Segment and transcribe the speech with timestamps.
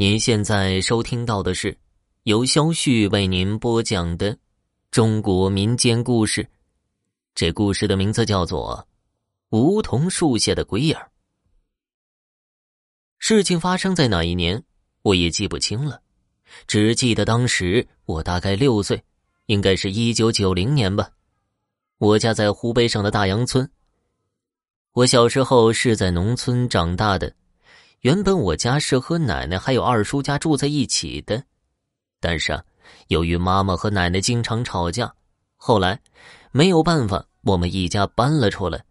[0.00, 1.76] 您现在收听到的是
[2.22, 4.38] 由肖旭为您播讲的
[4.92, 6.48] 中国民间故事。
[7.34, 8.86] 这故事的名字叫做
[9.58, 10.94] 《梧桐树下的鬼影》。
[13.18, 14.62] 事情发生在哪一年，
[15.02, 16.00] 我也记不清了，
[16.68, 19.02] 只记得当时我大概六岁，
[19.46, 21.10] 应该是一九九零年吧。
[21.98, 23.68] 我家在湖北省的大杨村。
[24.92, 27.34] 我小时候是在农村长大的。
[28.02, 31.42] 原本我家是和奶奶还有二叔家住在一起的，
[32.20, 32.62] 但是，
[33.08, 35.12] 由于妈妈和奶奶经常吵架，
[35.56, 36.00] 后来
[36.52, 38.84] 没有办法，我们一家搬了出来，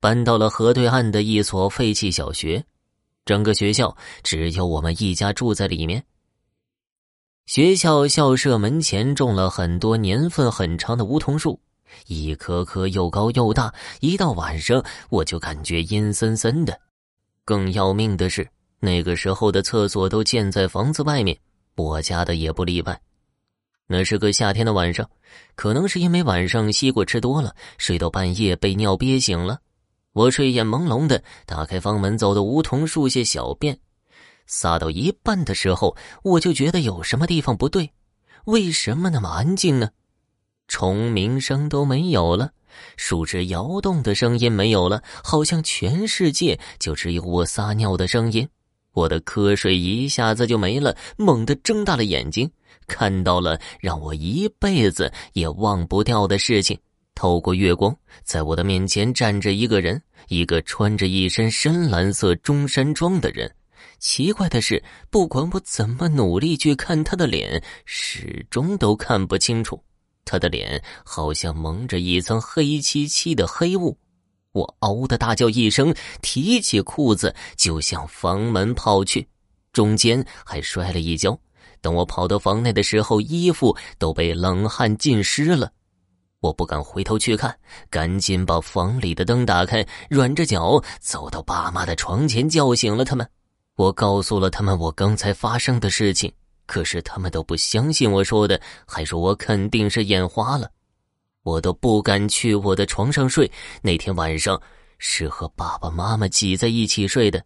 [0.00, 2.64] 搬到了河对岸的一所废弃小学。
[3.24, 6.04] 整个学校只有我们一家住在里面。
[7.46, 11.60] 学校校舍门前种了很多年份很长的梧桐树，
[12.06, 13.72] 一棵棵又高又大。
[14.00, 16.80] 一到晚上，我就感觉阴森森的。
[17.44, 21.36] 更要命的是，那个时候的厕所都建在房子外面，
[21.76, 23.00] 我家的也不例外。
[23.86, 25.08] 那是个夏天的晚上，
[25.54, 29.60] 可能是因为晚上西瓜吃多了，睡到半夜被尿憋醒了。
[30.12, 33.78] 我睡眼朦胧的打开房门，走到梧桐树下小便，
[34.46, 37.90] 撒到一半的时候，我就觉得有什么地方不对，
[38.44, 39.90] 为什么那么安静呢？
[40.68, 42.52] 虫鸣声都没有了。
[42.96, 48.48] 树枝摇动的声音没有了，好像全世界就只有我撒尿的声音。
[48.92, 52.50] 我的瞌睡一下子就没了，猛地睁大了眼睛，
[52.86, 56.78] 看到了让我一辈子也忘不掉的事情。
[57.14, 63.50] 透过月光，在我的面前站着一个人，一个穿着一身深蓝色中山装的人。
[63.98, 69.82] 奇怪的是，不管我怎么努力去看他的脸，始终都看不清楚。
[70.24, 73.96] 他的脸好像蒙着一层黑漆漆的黑雾，
[74.52, 79.26] 我嗷的大叫一声，提起裤子就向房门跑去，
[79.72, 81.38] 中间还摔了一跤。
[81.80, 85.70] 等我跑到房内的时候，衣服都被冷汗浸湿了。
[86.40, 87.56] 我不敢回头去看，
[87.90, 93.28] 赶紧把房里的灯打开，软着脚走到爸妈的床前，叫醒了他们。
[93.76, 96.32] 我告诉了他们我刚才发生的事情。
[96.66, 100.70] 可是他们都不相信我说的，还说我肯定是眼花了。
[101.42, 103.50] 我都不敢去我的床上睡。
[103.82, 104.60] 那天晚上
[104.98, 107.44] 是和爸爸妈妈挤在一起睡的。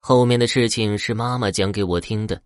[0.00, 2.40] 后面的事情是妈妈讲给我听的。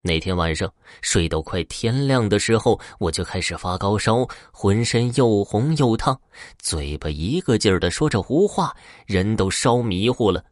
[0.00, 6.18] 那天晚上睡到快天亮的时候，我就开始发高烧，浑身又红又烫，
[6.58, 8.76] 嘴巴一个劲儿的说着胡话，
[9.06, 10.44] 人都烧迷糊了。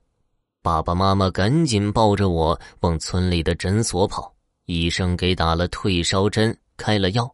[0.66, 4.34] 爸爸妈妈赶紧抱着我往村里的诊所跑，
[4.64, 7.32] 医生给打了退烧针，开了药。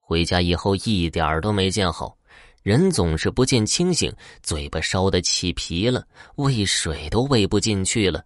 [0.00, 2.18] 回家以后一点儿都没见好，
[2.64, 6.04] 人总是不见清醒，嘴巴烧的起皮了，
[6.34, 8.24] 喂水都喂不进去了。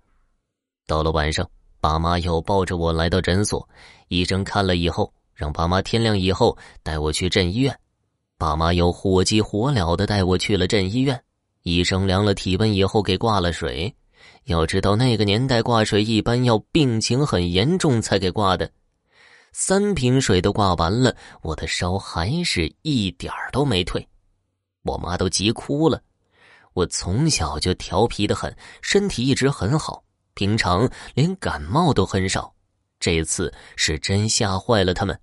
[0.86, 1.46] 到了晚上，
[1.78, 3.68] 爸妈又抱着我来到诊所，
[4.08, 7.78] 医生看了以后，让爸妈天亮以后带我去镇医院。
[8.38, 11.22] 爸妈又火急火燎的带我去了镇医院，
[11.64, 13.94] 医生量了体温以后给挂了水。
[14.44, 18.70] 要知道那个年代挂水一般要病情很严重才给挂的，
[19.52, 24.06] 三瓶水都挂完了，我的烧还是一点儿都没退，
[24.82, 26.00] 我妈都急哭了。
[26.74, 30.02] 我从小就调皮的很，身体一直很好，
[30.34, 32.54] 平常连感冒都很少，
[32.98, 35.18] 这次是真吓坏了他们。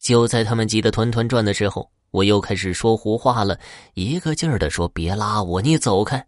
[0.00, 3.56] 就在他们急得团团转的时候，我又开始说胡话了，
[3.94, 6.26] 一个劲儿的说：“别拉我，你走开。”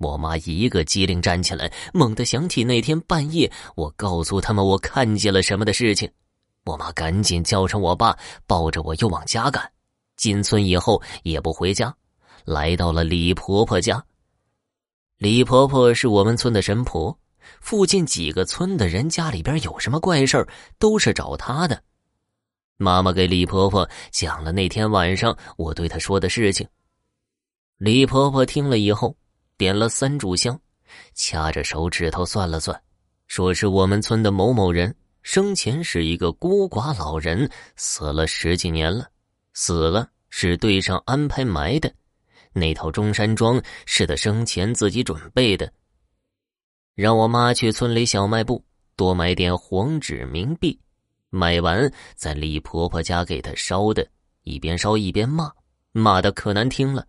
[0.00, 6.10] 我妈一个机灵站起来，猛地想起那天半夜我告诉他们我看见了什么的事情。
[6.64, 8.16] 我妈赶紧叫上我爸，
[8.46, 9.70] 抱着我又往家赶。
[10.16, 11.94] 进村以后也不回家，
[12.46, 14.02] 来到了李婆婆家。
[15.18, 17.18] 李婆婆是我们村的神婆，
[17.60, 21.82] 附近几个村的人家里边有什么怪事都是找她的。
[22.78, 26.66] 妈妈给李婆婆讲了那天晚上我对她说的事情。
[27.76, 29.14] 李婆婆听了以后。
[29.60, 30.58] 点了三炷香，
[31.12, 32.82] 掐着手指头算了算，
[33.26, 37.46] 说是我们村的某某人生前是一个孤寡老人，
[37.76, 39.10] 死了十几年了，
[39.52, 41.92] 死了是队上安排埋的，
[42.54, 45.70] 那套中山装是他生前自己准备的，
[46.94, 48.64] 让我妈去村里小卖部
[48.96, 50.80] 多买点黄纸冥币，
[51.28, 54.08] 买完在李婆婆家给她烧的，
[54.44, 55.52] 一边烧一边骂，
[55.92, 57.06] 骂的可难听了。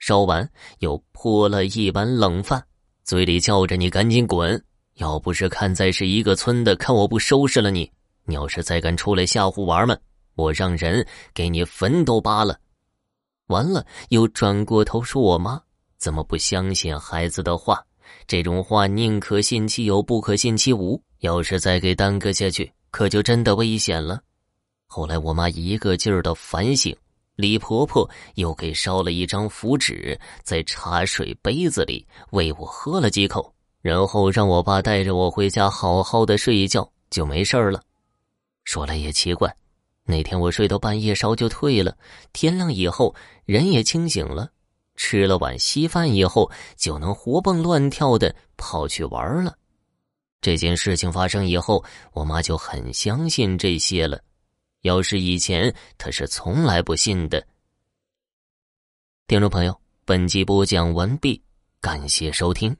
[0.00, 0.50] 烧完，
[0.80, 2.60] 又泼了一碗冷饭，
[3.04, 4.60] 嘴里叫着：“你赶紧滚！
[4.94, 7.88] 要不是看在是一个村的，看我不收拾了你！
[8.24, 10.00] 你要是再敢出来吓唬娃们，
[10.34, 12.58] 我让人给你坟都扒了！”
[13.48, 15.60] 完了，又转过头说：“我妈
[15.98, 17.80] 怎么不相信孩子的话？
[18.26, 21.00] 这种话宁可信其有，不可信其无。
[21.18, 24.20] 要是再给耽搁下去，可就真的危险了。
[24.86, 26.96] 后来我妈一个劲儿的反省，
[27.40, 37.82] 李婆婆又给烧了一张符纸，在茶水杯子里喂我喝了几口，然后让我爸带着我回家好好的睡一觉，就没事了。
[38.64, 39.52] 说来也奇怪，
[40.04, 41.96] 那天我睡到半夜，烧就退了，
[42.32, 43.14] 天亮以后
[43.46, 44.50] 人也清醒了。
[44.96, 49.56] 吃了碗稀饭以后，就能活蹦乱跳的跑去玩了。
[50.42, 51.82] 这件事情发生以后，
[52.12, 54.20] 我妈就很相信这些了。
[54.82, 57.46] 要是以前，他是从来不信的。
[59.26, 61.42] 听众朋友，本集播讲完毕，
[61.80, 62.76] 感谢收听。